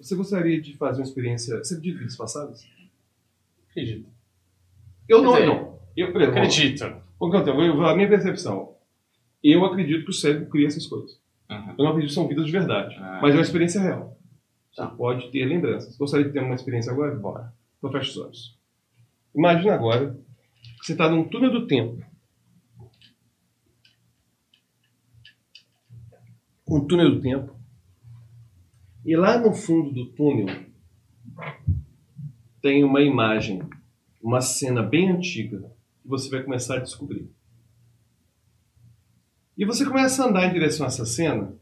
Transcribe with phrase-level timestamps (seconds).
[0.00, 1.58] Você gostaria de fazer uma experiência.
[1.58, 2.66] Você acredita em vidas passadas?
[3.70, 4.08] Acredito.
[5.08, 5.78] Eu não, dizer, não.
[5.96, 7.02] Eu, Acredito.
[7.18, 8.76] O que eu tenho, a minha percepção.
[9.42, 11.20] Eu acredito que o cérebro cria essas coisas.
[11.50, 11.70] Uhum.
[11.78, 12.94] Eu não acredito que são vidas de verdade.
[12.98, 13.18] Ah.
[13.22, 14.16] Mas é uma experiência real.
[14.70, 14.86] Você Tá.
[14.88, 15.96] pode ter lembranças.
[15.96, 17.14] Gostaria de ter uma experiência agora?
[17.16, 17.52] Bora.
[17.78, 18.58] Então fecha os olhos.
[19.34, 20.16] Imagina agora
[20.80, 22.04] que você está num túnel do tempo.
[26.68, 27.57] Um túnel do tempo.
[29.04, 30.46] E lá no fundo do túnel
[32.60, 33.62] tem uma imagem,
[34.22, 35.60] uma cena bem antiga
[36.02, 37.30] que você vai começar a descobrir.
[39.56, 41.54] E você começa a andar em direção a essa cena,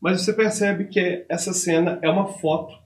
[0.00, 2.80] mas você percebe que essa cena é uma foto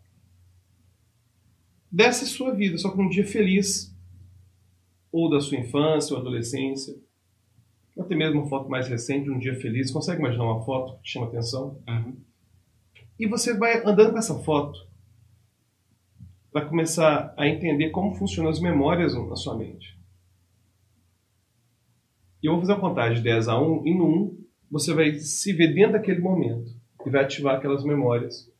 [1.90, 3.94] dessa sua vida, só que um dia feliz,
[5.12, 6.96] ou da sua infância ou adolescência,
[7.98, 9.90] até mesmo uma foto mais recente de um dia feliz.
[9.90, 11.80] Consegue imaginar uma foto que chama atenção?
[11.88, 12.16] Uhum.
[13.18, 14.78] E você vai andando com essa foto,
[16.52, 19.98] vai começar a entender como funcionam as memórias na sua mente.
[22.42, 25.14] E eu vou fazer uma contagem de 10 a 1, e no 1 você vai
[25.14, 26.74] se ver dentro daquele momento
[27.06, 28.52] e vai ativar aquelas memórias.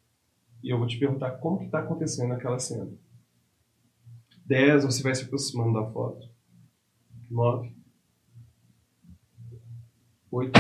[0.63, 2.91] E eu vou te perguntar como que está acontecendo aquela cena.
[4.47, 6.29] 10, você vai se aproximando da foto.
[7.31, 7.75] 9,
[10.31, 10.53] 8,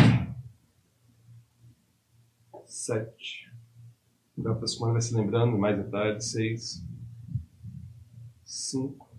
[2.66, 3.53] 7.
[4.36, 6.30] Vai aproximando, vai se lembrando, mais detalhes.
[6.32, 6.84] 6,
[8.44, 9.16] 5,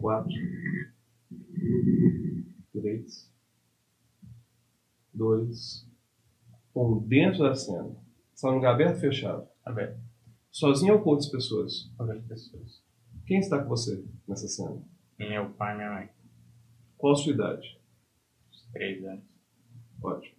[0.00, 0.32] 4,
[2.72, 3.32] 3,
[5.14, 5.88] 2,
[6.74, 7.08] 1.
[7.08, 7.96] Dentro da cena.
[8.34, 9.48] Está lugar aberto ou fechado?
[9.64, 10.00] Aberto.
[10.50, 11.90] Sozinho ou com outras pessoas?
[11.98, 12.82] Outras pessoas.
[13.26, 14.82] Quem está com você nessa cena?
[15.18, 16.10] Meu pai e minha mãe.
[16.96, 17.80] Qual a sua idade?
[18.50, 19.24] Os três anos.
[20.02, 20.37] Ótimo.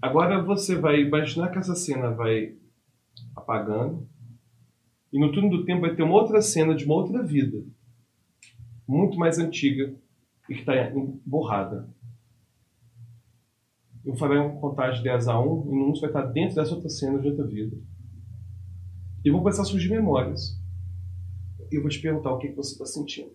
[0.00, 2.56] Agora você vai imaginar que essa cena vai
[3.36, 4.08] apagando
[5.12, 7.62] e no túnel do tempo vai ter uma outra cena de uma outra vida,
[8.88, 9.94] muito mais antiga
[10.48, 10.72] e que está
[11.26, 11.88] borrada.
[14.04, 16.54] Eu farei uma contagem de 10 a 1 e no 1 você vai estar dentro
[16.54, 17.76] dessa outra cena de outra vida.
[19.22, 20.58] E vão começar a surgir memórias.
[21.70, 23.32] E eu vou te perguntar o que, que você está sentindo.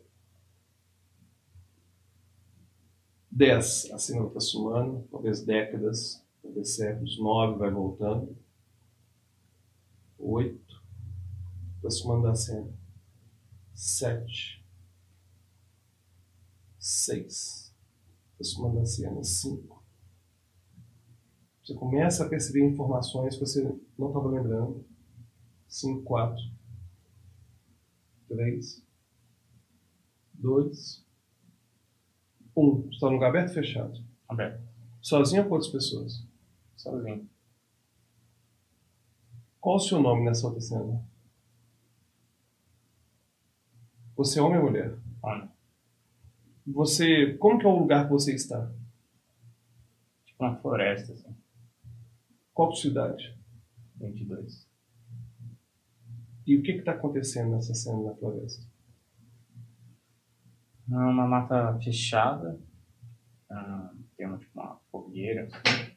[3.30, 6.25] 10, a cena está sumando, talvez décadas,
[6.56, 7.20] talvez séculos.
[7.20, 8.36] 9 vai voltando.
[10.18, 10.84] 8,
[11.76, 12.74] está sumando da cena.
[13.74, 14.66] 7,
[16.80, 17.76] 6,
[18.32, 19.22] está sumando da cena.
[19.22, 19.84] 5.
[21.62, 23.64] Você começa a perceber informações que você
[23.98, 24.86] não estava lembrando.
[25.68, 26.42] 5, 4,
[28.30, 28.84] 3,
[30.36, 31.06] 2,
[32.56, 32.82] 1.
[32.82, 34.04] Você está no lugar aberto ou fechado?
[34.30, 34.64] Aberto.
[35.02, 36.25] Sozinho ou com outras pessoas?
[36.86, 37.28] Sozinho.
[39.60, 41.04] Qual o seu nome nessa outra cena?
[44.16, 44.96] Você é homem ou mulher?
[45.24, 45.50] Homem.
[46.68, 47.36] Você.
[47.40, 48.72] Como que é o lugar que você está?
[50.26, 51.36] Tipo uma floresta, assim.
[52.54, 53.40] Qual é a sua idade?
[53.96, 54.70] 22.
[56.46, 58.64] E o que está acontecendo nessa cena na floresta?
[60.88, 62.62] Uma mata fechada.
[63.50, 65.46] Ah, tem uma, tipo, uma fogueira.
[65.46, 65.96] assim.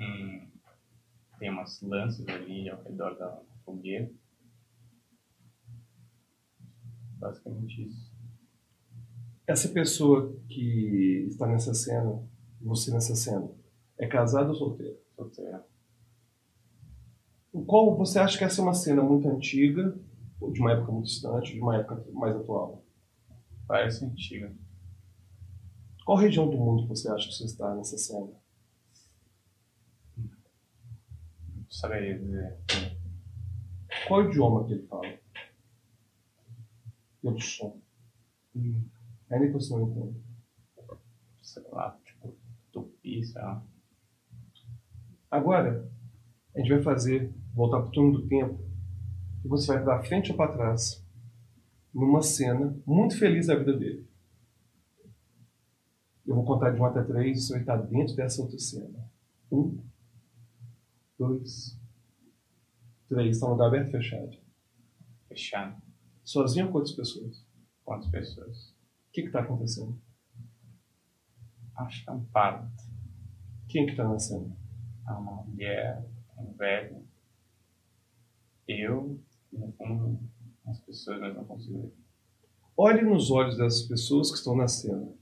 [0.00, 0.48] Hum,
[1.40, 4.12] tem umas lanças ali ao redor da fogueira.
[7.18, 8.12] Basicamente isso.
[9.46, 12.22] Essa pessoa que está nessa cena,
[12.60, 13.50] você nessa cena,
[13.98, 14.96] é casada ou solteira?
[15.16, 15.66] Solteira.
[17.66, 19.98] Qual você acha que essa é uma cena muito antiga,
[20.38, 22.84] ou de uma época muito distante, ou de uma época mais atual?
[23.66, 24.54] Parece antiga.
[26.04, 28.30] Qual região do mundo você acha que você está nessa cena?
[31.54, 32.58] Não saberia dizer.
[34.06, 35.18] Qual é o idioma que ele fala?
[37.22, 37.80] Pelo som.
[38.54, 38.84] Hum,
[39.30, 40.14] Ainda que você não entenda.
[41.42, 42.36] sei lá, tipo,
[42.72, 43.64] tupi, sei lá.
[45.30, 45.88] Agora,
[46.54, 48.58] a gente vai fazer, voltar para o turno do tempo,
[49.44, 51.04] e você vai para frente ou para trás,
[51.94, 54.08] numa cena muito feliz da vida dele.
[56.26, 59.10] Eu vou contar de 1 até 3 e você vai estar dentro dessa outra cena.
[59.50, 59.78] 1,
[61.20, 61.78] 2,
[63.10, 63.36] 3.
[63.36, 64.38] Está no lugar aberto ou fechado?
[65.28, 65.82] Fechado.
[66.24, 67.46] Sozinho ou com outras pessoas?
[67.84, 68.70] Quantas pessoas?
[68.70, 70.00] O que está acontecendo?
[71.76, 72.82] Acho que é um parto.
[73.68, 74.56] Quem que está na cena?
[75.06, 76.08] É uma mulher,
[76.38, 77.06] um velho.
[78.66, 79.20] Eu,
[79.52, 80.18] e no fundo,
[80.64, 81.94] as pessoas, mas não consigo ver.
[82.74, 85.12] Olhe nos olhos dessas pessoas que estão na cena.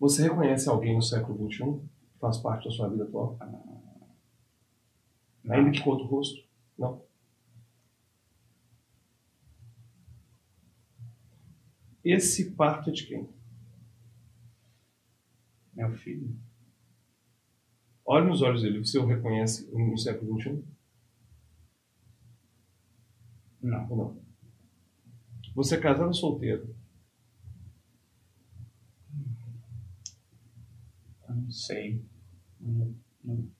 [0.00, 3.38] Você reconhece alguém no século XXI que faz parte da sua vida atual?
[5.48, 6.44] Ainda que com outro rosto?
[6.78, 7.04] Não.
[12.04, 13.28] Esse parto é de quem?
[15.74, 16.36] Meu filho.
[18.04, 20.64] Olhe nos olhos dele, você o reconhece no século XXI?
[23.60, 23.90] Não.
[23.90, 24.26] Ou não?
[25.56, 26.76] Você é casado ou solteiro?
[31.28, 32.04] Eu não sei.
[32.60, 32.94] Não,
[33.24, 33.50] não,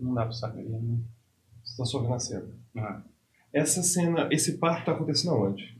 [0.00, 0.64] não dá pra saber.
[0.64, 2.48] Você está só vendo a cena.
[2.74, 3.60] É.
[3.60, 5.78] Essa cena, esse parto está acontecendo aonde?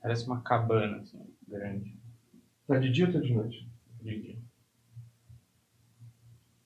[0.00, 1.96] Parece uma cabana, assim, grande.
[2.62, 3.68] Está de dia ou está de noite?
[4.00, 4.42] De dia.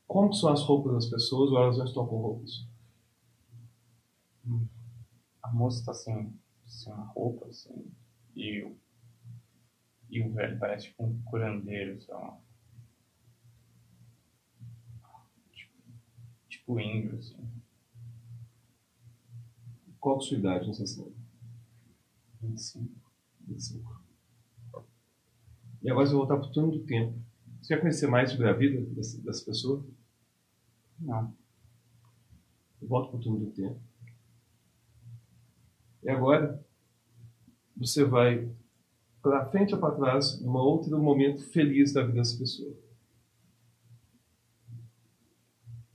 [0.07, 2.67] Como são as roupas das pessoas ou elas não estão com roupas?
[5.43, 6.33] A moça tá sem,
[6.65, 7.93] sem uma roupa, assim,
[8.35, 8.77] e o,
[10.09, 12.39] e o velho parece tipo um curandeiro, sei lá.
[16.49, 17.37] Tipo, tipo índio, assim.
[20.01, 21.13] Qual a sua idade nessa cena?
[22.43, 22.93] 25.
[23.47, 24.03] 25.
[25.83, 27.17] E agora você vai voltar para o turno do tempo.
[27.61, 29.85] Você quer conhecer mais sobre a vida dessa, dessa pessoa?
[30.99, 31.35] Não.
[32.83, 33.81] Volta para o turno do tempo.
[36.03, 36.65] E agora
[37.77, 38.49] você vai
[39.23, 42.77] para frente ou para trás num outro momento feliz da vida dessa pessoa.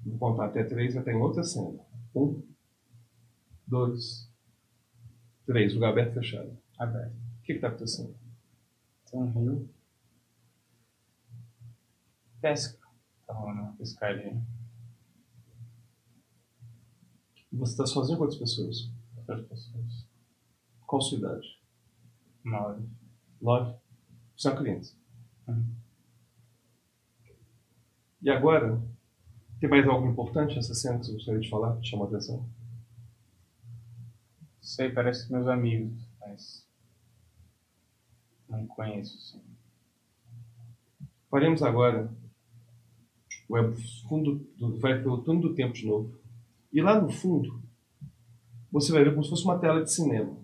[0.06, 1.80] Vou contar até três, vai ter em outra cena.
[2.16, 2.42] Um,
[3.68, 4.30] dois,
[5.46, 5.74] três.
[5.74, 6.58] Lugar aberto e fechado.
[6.78, 7.14] Aberto.
[7.14, 8.16] O que está acontecendo?
[9.10, 9.70] Tem um rio.
[12.42, 12.80] Pesca.
[13.28, 14.42] Tá rolando uma pescaria.
[17.52, 18.90] Você está sozinho com outras pessoas?
[19.18, 20.08] Outras pessoas.
[20.88, 21.62] Qual sua idade?
[22.44, 22.88] Nove.
[23.42, 23.76] Nove?
[24.36, 24.96] Você é uma criança.
[25.48, 25.76] Uhum.
[28.22, 28.82] E agora,
[29.62, 32.44] tem mais algo importante nessa cena que você gostaria de falar, que chamou a atenção?
[34.60, 36.68] Sei, parece meus amigos, mas.
[38.50, 39.42] Não conheço, sim.
[41.30, 42.12] Faremos agora
[43.48, 43.74] o
[44.10, 46.20] fundo do, vai pelo túnel do tempo de novo.
[46.74, 47.62] E lá no fundo,
[48.72, 50.36] você vai ver como se fosse uma tela de cinema.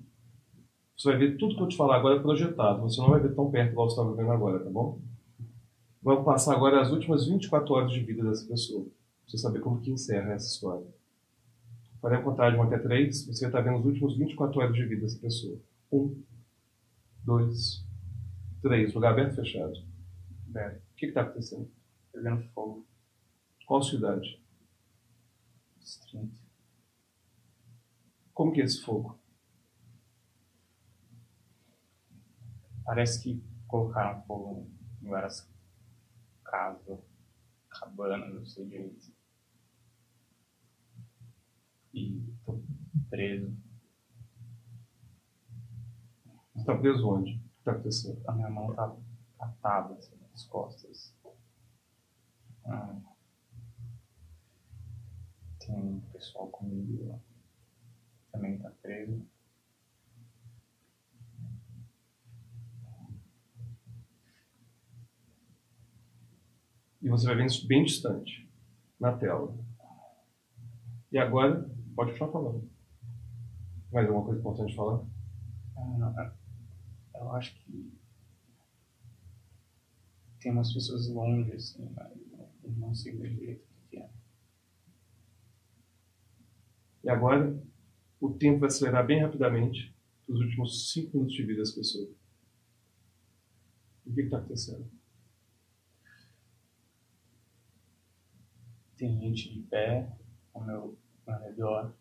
[0.96, 2.82] Você vai ver tudo que eu te falar agora projetado.
[2.82, 5.02] Você não vai ver tão perto igual você está vendo agora, tá bom?
[6.04, 8.86] Vamos passar agora as últimas 24 horas de vida dessa pessoa.
[9.28, 10.88] Você saber como que encerra essa história.
[12.02, 13.26] Farei a contagem 1 até 3.
[13.26, 15.60] Você vai estar vendo as últimas 24 horas de vida dessa pessoa.
[15.92, 16.24] 1,
[17.26, 17.86] 2,
[18.62, 18.94] 3.
[18.94, 19.74] Lugar aberto ou fechado?
[20.48, 20.78] Aberto.
[20.78, 21.70] O que está acontecendo?
[22.14, 22.88] Pegando fogo.
[23.66, 24.42] Qual a sua idade?
[25.78, 26.34] Uns 30.
[28.34, 29.20] Como que é esse fogo?
[32.86, 34.72] Parece que colocaram fogo
[35.02, 35.46] em várias
[36.46, 37.00] casas,
[37.70, 39.17] cabanas, não sei direito.
[41.98, 42.62] E tô
[43.10, 43.52] preso.
[46.54, 47.32] Você está preso onde?
[47.32, 48.22] O que está acontecendo?
[48.28, 48.96] A minha mão tá
[49.40, 51.16] atada assim, nas costas.
[52.66, 53.02] Ah.
[55.58, 57.20] Tem um pessoal comigo lá.
[58.32, 59.26] Também tá preso.
[67.02, 68.48] E você vai vendo isso bem distante,
[69.00, 69.58] na tela.
[71.12, 72.70] E agora, pode continuar falando.
[73.92, 75.04] Mais alguma coisa importante falar?
[75.76, 76.34] Ah, não,
[77.16, 77.92] Eu acho que
[80.40, 82.14] tem umas pessoas longe, assim, mas
[82.64, 84.10] eu não sei direito o que é.
[87.04, 87.60] E agora,
[88.22, 89.96] o tempo vai acelerar bem rapidamente
[90.28, 92.10] os últimos cinco minutos de vida das pessoas.
[94.06, 94.88] O que está acontecendo?
[98.96, 100.16] Tem gente de pé
[100.54, 100.98] ao meu
[101.34, 101.94] ao redor.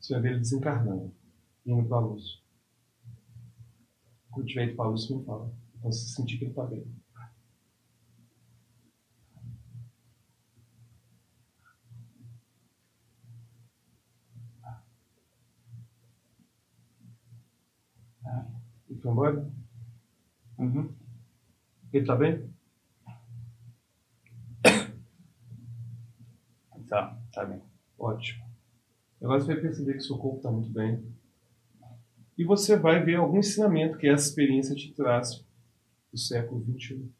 [0.00, 1.14] Você vai ver ele desencarnando,
[1.64, 2.42] indo para a luz.
[4.30, 5.52] Quando tiver ido para a luz, você me fala.
[5.78, 6.84] Então, você sentir que ele está bem.
[18.88, 19.52] Ele foi embora?
[20.58, 20.94] Uhum.
[21.92, 22.52] Ele está bem?
[26.92, 27.58] Tá, tá bem.
[27.98, 28.44] Ótimo.
[29.22, 31.02] Agora você vai perceber que seu corpo está muito bem.
[32.36, 35.42] E você vai ver algum ensinamento que essa experiência te traz
[36.12, 37.10] do século XXI.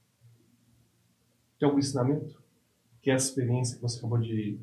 [1.58, 2.38] Tem algum ensinamento
[3.00, 4.58] que essa experiência que você acabou de,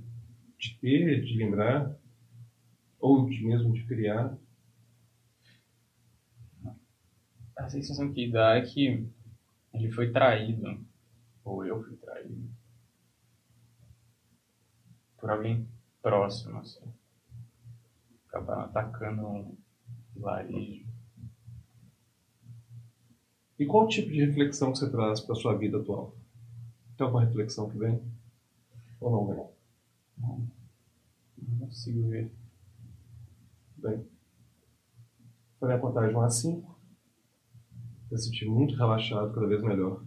[0.60, 1.98] de ter, de lembrar,
[3.00, 4.38] ou de mesmo de criar,
[7.58, 9.06] A sensação que dá é que
[9.74, 10.80] Ele foi traído.
[11.44, 12.59] Ou eu fui traído.
[15.20, 15.68] Por alguém
[16.02, 16.94] próximo, assim.
[18.28, 19.58] Acabaram atacando um
[20.14, 20.88] vilarejo.
[23.58, 26.16] E qual tipo de reflexão que você traz para sua vida atual?
[26.96, 28.02] Tem alguma reflexão que vem?
[29.02, 29.48] Ou não vem?
[30.18, 30.48] Não,
[31.38, 32.32] não consigo ver.
[33.78, 34.06] Bem.
[35.60, 36.80] Foi a contagem 1 a 5.
[38.10, 40.02] Se sentir muito relaxado, cada vez melhor.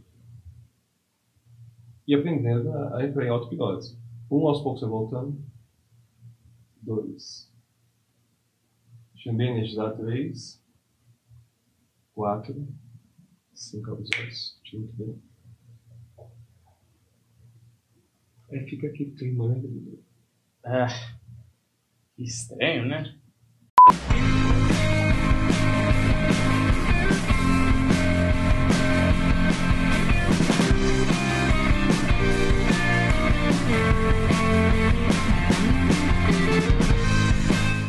[2.06, 4.01] E aprendendo a, a entrar em auto-hipnose.
[4.32, 5.44] Um, aos poucos, você voltando.
[6.80, 7.52] Dois.
[9.12, 9.94] Deixa bem energizar.
[9.94, 10.58] Três.
[12.14, 12.66] Quatro.
[13.52, 14.02] Cinco.
[14.64, 15.22] Tira muito bem.
[18.50, 19.62] Aí fica aquele clima, né?
[20.64, 20.86] Ah,
[22.16, 23.20] que estranho, né?